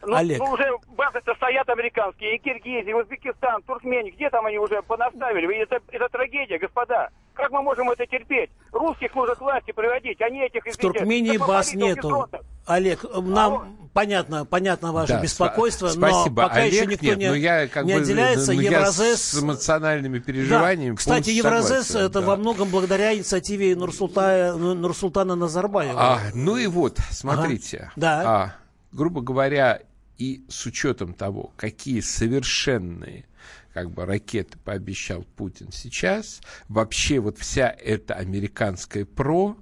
[0.04, 0.40] ну, Олег.
[0.40, 5.62] ну уже базы-то стоят американские, и Киргизия, и Узбекистан, Туркмения, где там они уже понаставили?
[5.62, 7.10] Это, это трагедия, господа.
[7.34, 8.50] Как мы можем это терпеть?
[8.72, 10.78] Русских нужно к власти приводить, а не этих, извините...
[10.78, 12.28] В Туркмении баз нету.
[12.66, 16.42] Олег, нам а понятно, понятно ваше да, беспокойство, сп- спасибо.
[16.42, 18.54] но пока Олег, еще никто нет, не, но я, как не бы, отделяется.
[18.54, 19.22] Ну, Евразес...
[19.22, 20.98] с эмоциональными переживаниями да.
[20.98, 22.28] Кстати, Евразес согласен, это да.
[22.28, 26.00] во многом благодаря инициативе Нурсултана, Нурсултана Назарбаева.
[26.00, 27.78] А, ну и вот, смотрите.
[27.78, 27.92] Ага.
[27.96, 28.22] Да.
[28.26, 28.56] А,
[28.92, 29.82] грубо говоря,
[30.22, 33.26] и с учетом того, какие совершенные
[33.74, 39.58] как бы ракеты пообещал Путин сейчас, вообще вот вся эта американская ПРО,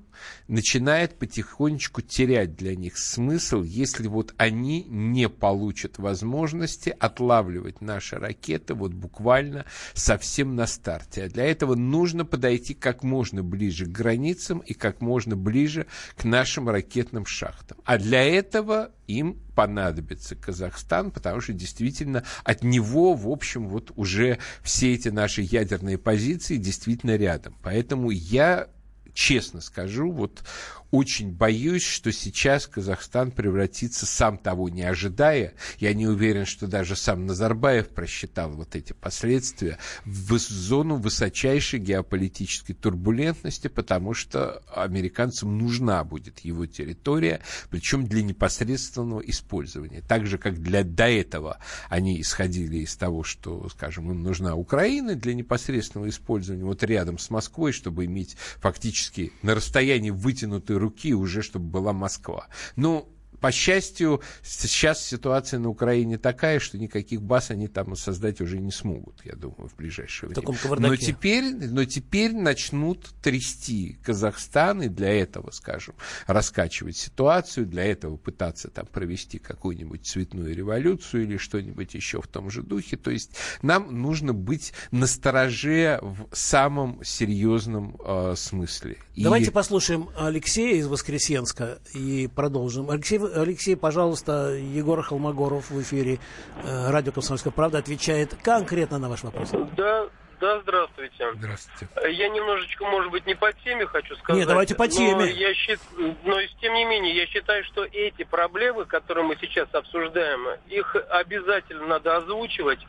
[0.47, 8.73] начинает потихонечку терять для них смысл, если вот они не получат возможности отлавливать наши ракеты
[8.73, 11.23] вот буквально совсем на старте.
[11.23, 15.85] А для этого нужно подойти как можно ближе к границам и как можно ближе
[16.17, 17.77] к нашим ракетным шахтам.
[17.85, 24.37] А для этого им понадобится Казахстан, потому что действительно от него, в общем, вот уже
[24.63, 27.57] все эти наши ядерные позиции действительно рядом.
[27.61, 28.69] Поэтому я
[29.13, 30.43] честно скажу, вот
[30.91, 36.95] очень боюсь, что сейчас Казахстан превратится, сам того не ожидая, я не уверен, что даже
[36.95, 46.03] сам Назарбаев просчитал вот эти последствия, в зону высочайшей геополитической турбулентности, потому что американцам нужна
[46.03, 50.01] будет его территория, причем для непосредственного использования.
[50.01, 55.15] Так же, как для до этого они исходили из того, что, скажем, им нужна Украина
[55.15, 58.98] для непосредственного использования вот рядом с Москвой, чтобы иметь фактически
[59.41, 62.47] на расстоянии вытянутой руки уже, чтобы была Москва.
[62.75, 63.07] Ну,
[63.39, 68.71] по счастью, сейчас ситуация на Украине такая, что никаких баз они там создать уже не
[68.71, 70.57] смогут, я думаю, в ближайшее время.
[70.79, 75.95] Но теперь, но теперь начнут трясти Казахстан, и для этого, скажем,
[76.27, 82.49] раскачивать ситуацию, для этого пытаться там провести какую-нибудь цветную революцию или что-нибудь еще в том
[82.49, 82.97] же духе.
[82.97, 88.97] То есть нам нужно быть настороже в самом серьезном э, смысле.
[89.15, 89.53] Давайте и...
[89.53, 92.89] послушаем Алексея из Воскресенска и продолжим.
[92.89, 96.19] Алексей Алексей, пожалуйста, Егор Холмогоров в эфире
[96.63, 99.51] э, радио «Комсомольская правда» отвечает конкретно на ваш вопрос.
[99.75, 100.07] Да,
[100.39, 101.31] да, здравствуйте.
[101.33, 101.87] Здравствуйте.
[102.11, 104.39] Я немножечко, может быть, не по теме хочу сказать.
[104.39, 105.15] Нет, давайте по теме.
[105.15, 105.79] Но, я счит...
[106.23, 111.87] но тем не менее, я считаю, что эти проблемы, которые мы сейчас обсуждаем, их обязательно
[111.87, 112.79] надо озвучивать,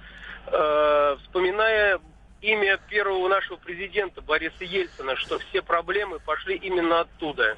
[0.47, 1.99] э, вспоминая
[2.41, 7.57] имя первого нашего президента Бориса Ельцина, что все проблемы пошли именно оттуда.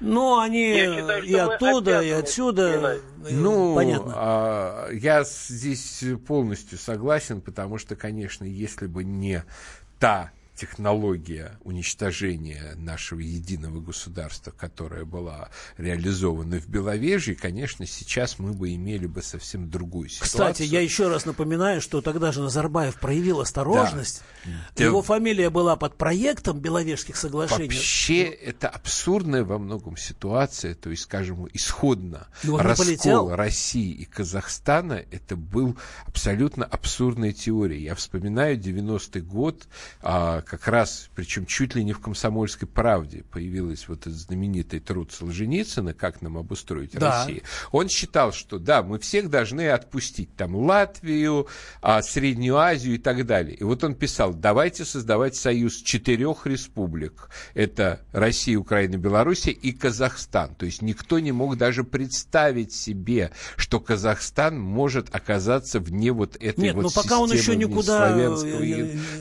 [0.00, 2.98] Ну, они считаю, и оттуда, и отсюда.
[3.30, 4.12] Ну, понятно.
[4.16, 9.44] А, я здесь полностью согласен, потому что, конечно, если бы не
[9.98, 18.74] та технология уничтожения нашего единого государства, которая была реализована в Беловежье, конечно, сейчас мы бы
[18.74, 20.52] имели бы совсем другую ситуацию.
[20.52, 24.22] Кстати, я еще раз напоминаю, что тогда же Назарбаев проявил осторожность.
[24.76, 24.84] Да.
[24.84, 27.68] Его фамилия была под проектом Беловежских соглашений.
[27.68, 30.74] Вообще, это абсурдная во многом ситуация.
[30.74, 37.82] То есть, скажем, исходно раскол России и Казахстана, это был абсолютно абсурдная теория.
[37.82, 39.66] Я вспоминаю 90-й год,
[40.02, 45.12] а, как раз, причем чуть ли не в «Комсомольской правде» появилась вот этот знаменитый труд
[45.12, 47.20] Солженицына «Как нам обустроить да.
[47.20, 47.42] Россию».
[47.70, 51.46] Он считал, что да, мы всех должны отпустить, там, Латвию,
[51.82, 53.54] а, Среднюю Азию и так далее.
[53.54, 57.28] И вот он писал, давайте создавать союз четырех республик.
[57.54, 60.56] Это Россия, Украина, Белоруссия и Казахстан.
[60.56, 66.60] То есть никто не мог даже представить себе, что Казахстан может оказаться вне вот этой
[66.60, 68.16] Нет, вот но пока он еще никуда...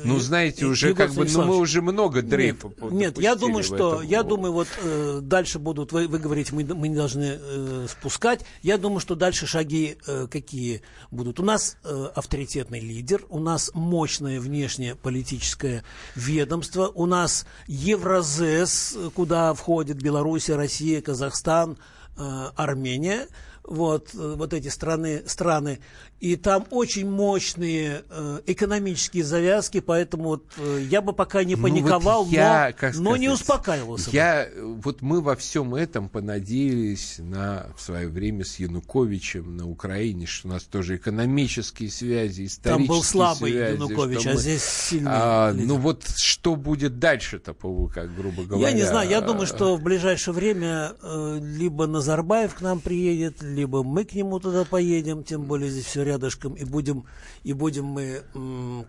[0.03, 4.01] Ну, знаете, уже как бы, ну, мы уже много дрейфа Нет, нет я думаю, что,
[4.01, 8.45] я думаю, вот э, дальше будут, вы, вы говорите, мы, мы не должны э, спускать.
[8.61, 11.39] Я думаю, что дальше шаги э, какие будут.
[11.39, 15.83] У нас э, авторитетный лидер, у нас мощное внешнее политическое
[16.15, 21.77] ведомство, у нас Евразес, куда входит Белоруссия, Россия, Казахстан,
[22.17, 23.27] э, Армения–
[23.69, 25.79] вот, э, вот эти страны, страны,
[26.19, 32.23] и там очень мощные э, экономические завязки, поэтому вот, э, я бы пока не паниковал,
[32.25, 34.09] ну, вот я, но, но не успокаивался.
[34.11, 40.25] Я, вот мы во всем этом понадеялись на в свое время с Януковичем на Украине,
[40.25, 44.63] что у нас тоже экономические связи, исторические Там был слабый связи, Янукович, а мы, здесь
[44.63, 45.11] сильный.
[45.11, 48.69] А, ну вот что будет дальше-то, как грубо говоря?
[48.69, 53.41] Я не знаю, я думаю, что в ближайшее время э, либо Назарбаев к нам приедет,
[53.41, 57.05] либо мы к нему туда поедем, тем более здесь все рядышком, и будем,
[57.43, 58.23] и будем мы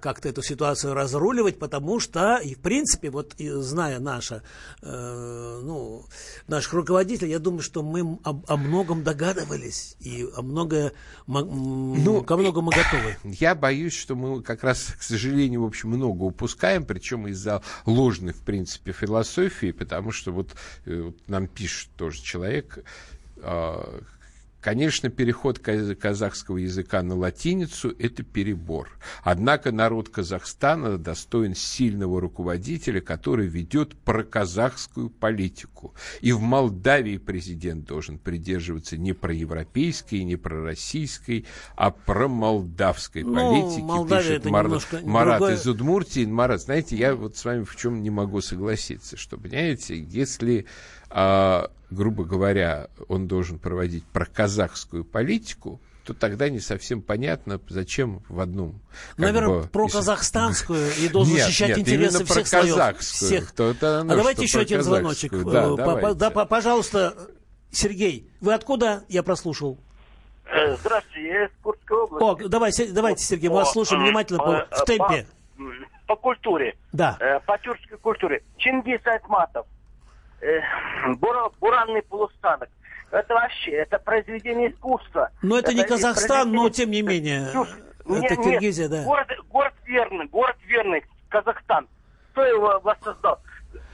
[0.01, 4.43] как-то эту ситуацию разруливать, потому что, и в принципе, вот и зная наша,
[4.83, 6.05] э, ну,
[6.49, 10.93] наших руководителей, я думаю, что мы о, о многом догадывались, и о многое,
[11.27, 13.17] ну, ко многому готовы.
[13.41, 18.33] Я боюсь, что мы как раз, к сожалению, в общем, много упускаем, причем из-за ложной,
[18.33, 20.55] в принципе, философии, потому что вот,
[20.87, 22.85] э, вот нам пишет тоже человек,
[23.43, 24.03] а,
[24.61, 28.91] Конечно, переход казахского языка на латиницу– это перебор.
[29.23, 35.95] Однако народ Казахстана достоин сильного руководителя, который ведет проказахскую политику.
[36.21, 41.47] И в Молдавии президент должен придерживаться не проевропейской, не пророссийской,
[41.77, 44.69] а промолдавской ну, политики, Молдавия пишет Мар...
[45.05, 45.57] Марат другое...
[45.57, 46.27] из Удмуртии.
[46.27, 50.67] Марат, знаете, я вот с вами в чем не могу согласиться, что, понимаете, если
[51.11, 58.41] а, грубо говоря, он должен проводить проказахскую политику, то тогда не совсем понятно, зачем в
[58.41, 58.81] одном.
[59.17, 62.99] Наверное, бы, про казахстанскую и должен нет, защищать нет, интересы всех слоев.
[62.99, 63.53] Всех.
[63.53, 65.33] То это оно, а давайте еще один звоночек.
[65.45, 67.15] Да, э, да, пожалуйста,
[67.71, 69.05] Сергей, вы откуда?
[69.09, 69.79] Я прослушал.
[70.47, 72.45] Э, здравствуйте, я из Курской области.
[72.45, 75.27] О, давай, давайте, Сергей, мы вас слушаем внимательно по, в темпе.
[75.57, 76.77] По, по культуре.
[76.93, 77.17] Да.
[77.21, 78.43] Э, по тюркской культуре.
[78.57, 79.67] Чингис Айтматов
[80.41, 80.61] э,
[81.61, 82.69] буранный полустанок.
[83.11, 85.31] Это вообще, это произведение искусства.
[85.43, 87.49] Но это, это не Казахстан, но тем не менее.
[88.07, 89.03] это Киргизия, да.
[89.05, 91.89] Город, город Верный, город Верный, Казахстан.
[92.33, 93.41] Кто его воссоздал?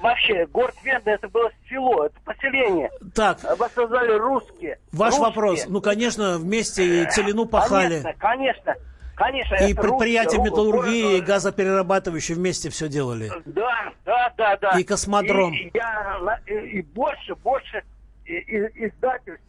[0.00, 2.90] Вообще, город Верный это было село, это поселение.
[3.14, 3.38] Так.
[3.58, 4.78] Воссоздали русские.
[4.92, 5.26] Ваш русские.
[5.26, 5.64] вопрос.
[5.68, 8.02] Ну, конечно, вместе и целину пахали.
[8.02, 8.74] Конечно, конечно.
[9.16, 13.32] Конечно, и предприятия металлургии, и газоперерабатывающие вместе все делали.
[13.46, 14.78] Да, да, да, да.
[14.78, 15.54] И космодром.
[15.54, 17.82] И, я, и, и больше, больше
[18.26, 19.42] и, и, издательств.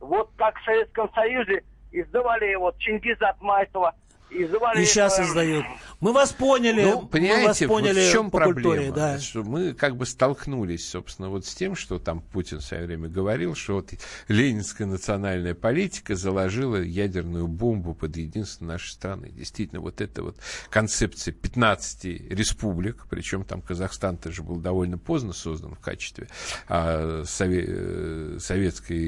[0.00, 3.94] Вот как в Советском Союзе издавали вот Чингиза Атмайтова,
[4.34, 5.64] и, и сейчас издают.
[6.00, 6.82] Мы вас поняли.
[6.82, 8.70] Ну, понимаете, мы вас поняли вот в чем по проблема?
[8.70, 9.18] Культуре, да.
[9.18, 13.08] Что мы как бы столкнулись, собственно, вот с тем, что там Путин в свое время
[13.08, 13.90] говорил, что вот
[14.28, 19.30] ленинская национальная политика заложила ядерную бомбу под единство нашей страны.
[19.30, 20.36] Действительно, вот эта вот
[20.68, 26.28] концепция 15 республик, причем там Казахстан тоже был довольно поздно создан в качестве
[26.68, 28.98] а, сове, э, советской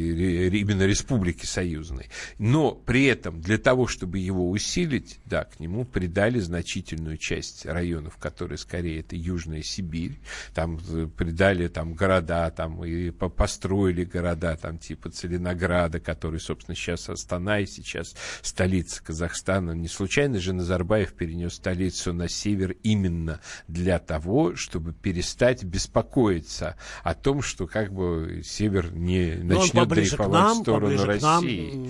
[0.61, 2.09] именно республики союзной.
[2.39, 7.67] Но при этом для того, чтобы его усилить, есть, да, к нему придали значительную часть
[7.67, 10.19] районов, которые скорее это Южная Сибирь,
[10.55, 17.09] там э, придали там города, там и построили города, там типа Целинограда, который, собственно, сейчас
[17.09, 19.73] Астана и сейчас столица Казахстана.
[19.73, 27.15] Не случайно же Назарбаев перенес столицу на север именно для того, чтобы перестать беспокоиться о
[27.15, 31.89] том, что как бы север не начнет дрейфовать нам, в сторону России.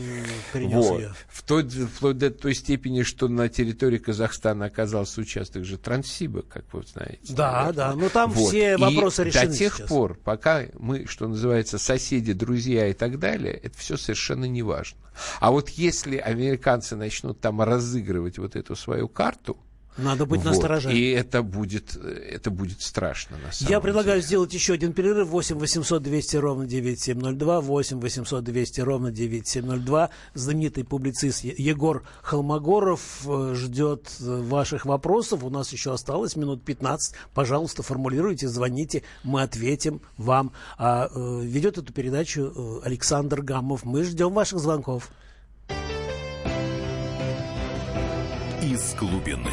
[0.55, 1.03] Вот.
[1.29, 6.65] В той, вплоть до той степени, что на территории Казахстана оказался участок же Транссиба, как
[6.73, 7.33] вы знаете.
[7.35, 8.49] Да, да, но там вот.
[8.49, 9.89] все вопросы и решены до тех сейчас.
[9.89, 14.99] пор, пока мы, что называется, соседи, друзья и так далее, это все совершенно не важно.
[15.41, 19.57] А вот если американцы начнут там разыгрывать вот эту свою карту,
[19.99, 20.51] надо быть вот.
[20.51, 20.93] настороже.
[20.93, 24.27] И это будет, это будет страшно, на самом Я предлагаю деле.
[24.27, 25.29] сделать еще один перерыв.
[25.29, 27.61] 8 800 200 ровно 9702.
[27.61, 30.11] 8 800 200 ровно 9702.
[30.35, 35.45] Знаменитый публицист Егор Холмогоров э, ждет э, ваших вопросов.
[35.45, 37.15] У нас еще осталось минут 15.
[37.35, 40.53] Пожалуйста, формулируйте, звоните, мы ответим вам.
[40.79, 43.85] А э, ведет эту передачу Александр Гамов.
[43.85, 45.11] Мы ждем ваших звонков.
[48.63, 49.53] Из глубины.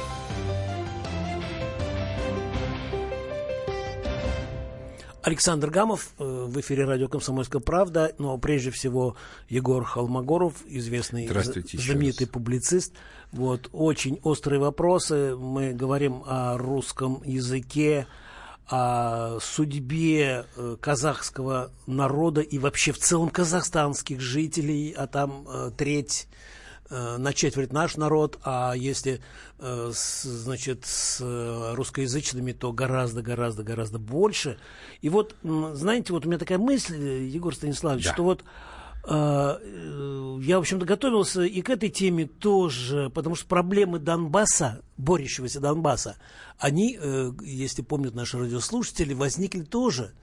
[5.31, 9.15] Александр Гамов э, в эфире радио «Комсомольская правда», но прежде всего
[9.47, 12.93] Егор Холмогоров, известный знаменитый публицист.
[13.31, 15.37] Вот, очень острые вопросы.
[15.37, 18.07] Мы говорим о русском языке,
[18.67, 26.27] о судьбе э, казахского народа и вообще в целом казахстанских жителей, а там э, треть
[26.91, 29.21] Э, на четверть наш народ, а если,
[29.59, 34.57] э, с, значит, с э, русскоязычными, то гораздо, гораздо, гораздо больше.
[34.99, 38.13] И вот, знаете, вот у меня такая мысль, Егор Станиславович, да.
[38.13, 38.43] что вот
[39.03, 39.57] я,
[40.57, 46.17] в общем-то, готовился и к этой теме тоже, потому что проблемы Донбасса, борющегося Донбасса,
[46.61, 46.97] они,
[47.41, 50.13] если помнят наши радиослушатели, возникли тоже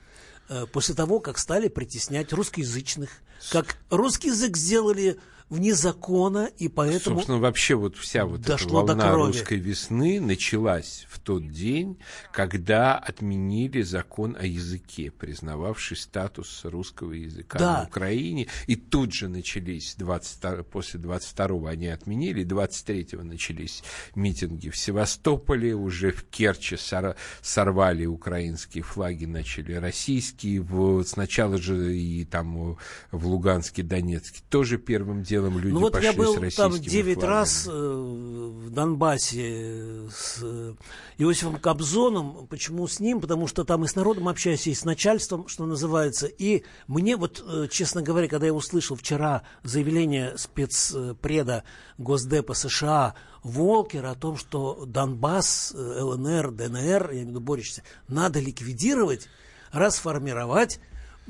[0.73, 3.09] после того, как стали притеснять русскоязычных,
[3.51, 5.19] как русский язык сделали
[5.49, 7.15] вне закона, и поэтому...
[7.17, 11.97] Собственно, вообще вот вся вот эта волна русской весны началась в тот день,
[12.31, 17.81] когда отменили закон о языке, признававший статус русского языка да.
[17.81, 23.83] на Украине, и тут же начались, 22, после 22-го они отменили, 23-го начались
[24.13, 31.95] митинги в Севастополе, уже в Керчи сор, сорвали украинские флаги, начали российские, в, сначала же
[31.95, 32.77] и там
[33.11, 37.23] в Луганске, Донецке тоже первым делом люди ну, вот пошли я был с там девять
[37.23, 40.73] раз э, в Донбассе с э,
[41.17, 42.47] Иосифом Кобзоном.
[42.47, 43.21] Почему с ним?
[43.21, 46.27] Потому что там и с народом общаюсь, и с начальством, что называется.
[46.27, 51.63] И мне вот, э, честно говоря, когда я услышал вчера заявление спецпреда
[51.97, 57.83] Госдепа США Волкера о том, что Донбасс, э, ЛНР, ДНР, я имею в виду борющийся,
[58.07, 59.27] надо ликвидировать,
[59.71, 60.79] расформировать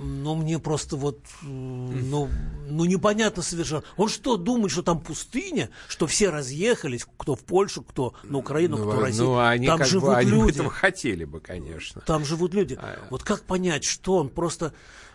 [0.01, 2.29] но мне просто вот, ну,
[2.69, 3.83] ну непонятно совершенно.
[3.97, 8.77] Он что, думает, что там пустыня, что все разъехались, кто в Польшу, кто на Украину,
[8.77, 9.25] ну, кто в Россию.
[9.25, 10.55] Ну, они там живут бы, они люди.
[10.55, 11.99] этого хотели бы, конечно.
[12.01, 12.79] Там живут люди.
[12.81, 12.97] А...
[13.09, 14.73] Вот как понять, что он просто...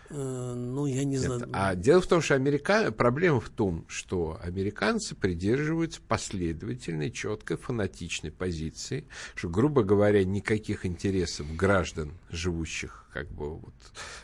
[0.09, 1.49] Э, ну, я не знаю.
[1.53, 2.91] А дело в том, что америка...
[2.91, 11.55] проблема в том, что американцы придерживаются последовательной, четкой, фанатичной позиции, что, грубо говоря, никаких интересов
[11.55, 13.73] граждан, живущих как бы вот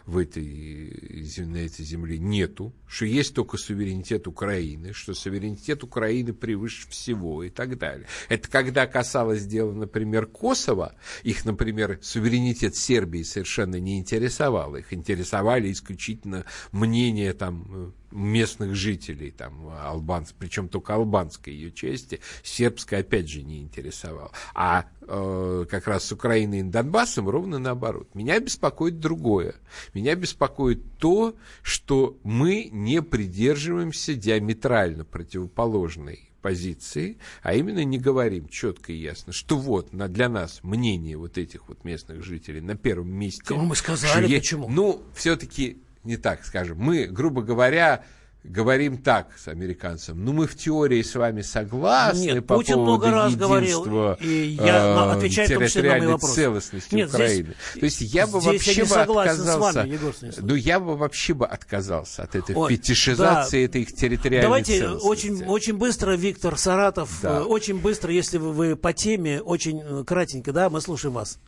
[0.05, 6.89] в этой, на этой земле нету, что есть только суверенитет Украины, что суверенитет Украины превыше
[6.89, 8.05] всего и так далее.
[8.27, 15.70] Это когда касалось дела, например, Косово, их, например, суверенитет Сербии совершенно не интересовал, их интересовали
[15.71, 23.43] исключительно мнения там местных жителей, там, албанцев, причем только албанской ее части, сербской, опять же,
[23.43, 24.31] не интересовал.
[24.53, 28.13] А э, как раз с Украиной и Донбассом ровно наоборот.
[28.13, 29.55] Меня беспокоит другое.
[29.93, 38.91] Меня беспокоит то, что мы не придерживаемся диаметрально противоположной позиции, а именно не говорим четко
[38.91, 43.11] и ясно, что вот на, для нас мнение вот этих вот местных жителей на первом
[43.11, 43.43] месте.
[43.45, 44.67] Кому мы сказали, почему?
[44.69, 46.77] ну, все-таки не так скажем.
[46.79, 48.03] Мы, грубо говоря,
[48.43, 50.23] говорим так с американцем.
[50.23, 54.57] Ну, мы в теории с вами согласны Нет, по Путин поводу много раз говорил, и
[54.59, 57.55] я э, территориальной целостности Нет, Украины.
[57.71, 59.79] Здесь, То есть я бы вообще я бы отказался.
[59.79, 63.69] Вами, Егор ну, я бы вообще бы отказался от этой Ой, фетишизации да.
[63.69, 65.07] этой территориальной Давайте целостности.
[65.07, 67.39] очень, очень быстро, Виктор Саратов, да.
[67.39, 71.39] Э, очень быстро, если вы, вы по теме, очень э, кратенько, да, мы слушаем вас.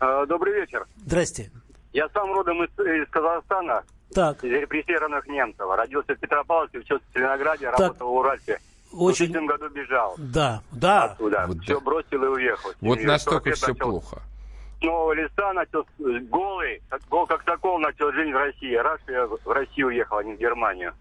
[0.00, 0.86] А, добрый вечер.
[1.04, 1.50] Здрасте.
[1.92, 3.82] Я сам родом из, из Казахстана,
[4.14, 4.42] так.
[4.44, 5.66] из репрессированных немцев.
[5.68, 7.78] Родился в Петропавловске, учился в Целинограде, так.
[7.78, 8.58] работал в Уральске.
[8.92, 9.26] Очень...
[9.26, 10.14] В 2000 году бежал.
[10.18, 11.04] Да, да.
[11.04, 11.44] Оттуда.
[11.46, 11.80] Вот все да.
[11.84, 12.70] бросил и уехал.
[12.80, 13.90] Вот настолько все начал...
[13.90, 14.22] плохо.
[14.78, 16.80] С нового листа начал голый,
[17.10, 18.74] гол как такого начал жизнь в России.
[18.76, 20.94] Раз я в Россию уехал, а не в Германию.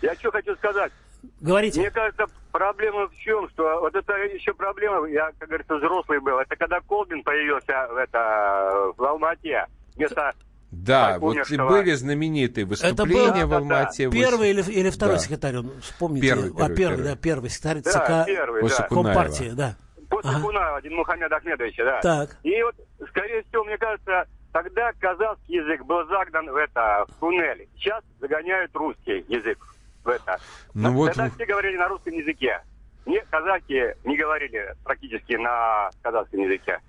[0.00, 0.92] Я что хочу сказать.
[1.40, 1.80] Говорите.
[1.80, 6.38] Мне кажется, проблема в чем, что вот это еще проблема, я, как говорится, взрослый был.
[6.38, 9.66] Это когда Колбин появился в, это, в Алмате
[9.96, 10.32] вместо
[10.74, 14.08] да, вот были знаменитые выступления был, в Алмате.
[14.08, 14.18] Да, да.
[14.18, 15.20] Первый или, или второй да.
[15.20, 16.26] секретарь, вспомните.
[16.26, 18.94] Первый, первый, а, первый, первый, да, первый секретарь да, ЦК первый, После да.
[18.94, 19.76] Компартии, да.
[20.10, 20.40] После ага.
[20.40, 22.00] Кунаева, один Мухаммед Ахмедовича, да.
[22.00, 22.36] Так.
[22.42, 22.74] И вот,
[23.08, 27.68] скорее всего, мне кажется, тогда казахский язык был загнан в это, в туннель.
[27.76, 29.58] Сейчас загоняют русский язык
[30.04, 30.38] в это.
[30.74, 31.14] Ну, вот...
[31.14, 32.60] Тогда все говорили на русском языке.
[33.06, 36.80] Не, казахи не говорили практически на казахском языке.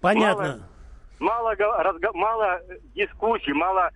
[0.00, 0.42] Понятно.
[0.42, 0.60] Мало,
[1.18, 2.10] мало, разго...
[2.14, 2.60] мало
[2.94, 3.90] дискуссий, мало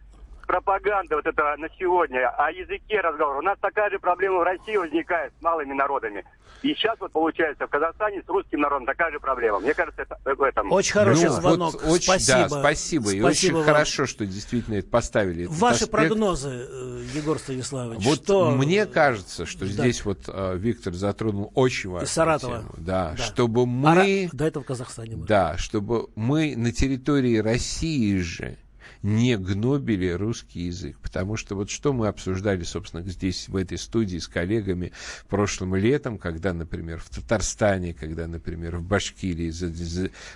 [0.50, 3.36] пропаганда вот это на сегодня, о языке разговор.
[3.36, 6.24] У нас такая же проблема в России возникает с малыми народами.
[6.62, 9.60] И сейчас вот получается в Казахстане с русским народом такая же проблема.
[9.60, 10.72] Мне кажется, это в этом.
[10.72, 11.74] Очень хороший ну, звонок.
[11.74, 12.38] Вот, очень, спасибо.
[12.38, 13.02] Да, спасибо.
[13.02, 13.10] спасибо.
[13.12, 13.64] И очень вам.
[13.64, 15.46] хорошо, что действительно это поставили.
[15.46, 15.92] Ваши аспект.
[15.92, 18.04] прогнозы, э, Егор Станиславович.
[18.04, 18.50] Вот что...
[18.50, 19.66] мне кажется, что да.
[19.66, 22.58] здесь вот uh, Виктор затронул очень важную Саратова.
[22.58, 22.74] тему.
[22.76, 23.22] Да, да.
[23.22, 24.28] чтобы мы...
[24.32, 25.14] А, до этого в Казахстане.
[25.14, 25.26] Мы.
[25.26, 28.58] Да, чтобы мы на территории России же
[29.02, 30.98] не гнобили русский язык.
[31.00, 34.92] Потому что вот что мы обсуждали, собственно, здесь, в этой студии с коллегами
[35.28, 39.50] прошлым летом, когда, например, в Татарстане, когда, например, в Башкирии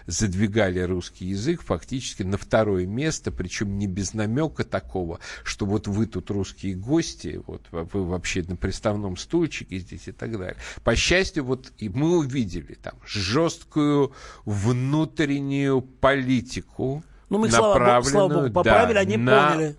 [0.07, 6.07] задвигали русский язык фактически на второе место, причем не без намека такого, что вот вы
[6.07, 10.57] тут русские гости, вот вы вообще на приставном стульчике здесь и так далее.
[10.83, 14.12] По счастью, вот и мы увидели там жесткую
[14.45, 19.77] внутреннюю политику, ну, мы, слава богу, слава богу, поправили, да, они на поняли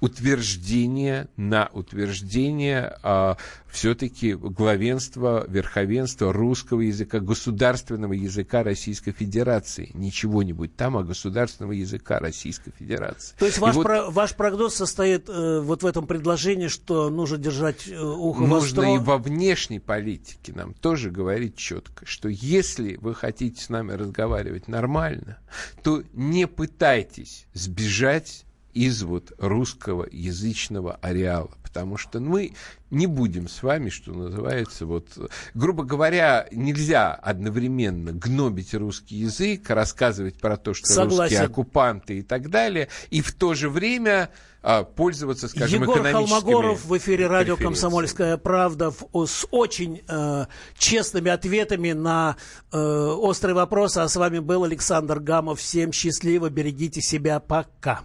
[0.00, 3.36] утверждение, на утверждение а,
[3.74, 9.90] все-таки главенства, верховенства русского языка, государственного языка Российской Федерации.
[9.94, 13.34] Не чего-нибудь там, а государственного языка Российской Федерации.
[13.38, 17.36] То есть ваш, вот, про, ваш прогноз состоит э, вот в этом предложении, что нужно
[17.36, 18.94] держать э, ухо Нужно востро...
[18.94, 24.68] и во внешней политике нам тоже говорить четко, что если вы хотите с нами разговаривать
[24.68, 25.38] нормально,
[25.82, 28.44] то не пытайтесь сбежать
[28.74, 31.50] из вот русского язычного ареала.
[31.62, 32.52] Потому что мы
[32.90, 35.08] не будем с вами, что называется, вот,
[35.54, 41.20] грубо говоря, нельзя одновременно гнобить русский язык, рассказывать про то, что Согласен.
[41.20, 44.30] русские оккупанты и так далее, и в то же время
[44.62, 50.46] а, пользоваться, скажем, Егор Холмогоров в эфире радио «Комсомольская правда» в, с очень э,
[50.78, 52.36] честными ответами на
[52.72, 53.98] э, острые вопросы.
[53.98, 55.60] А с вами был Александр Гамов.
[55.60, 58.04] Всем счастливо, берегите себя, пока.